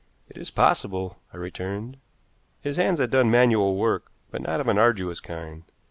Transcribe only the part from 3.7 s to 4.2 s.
work,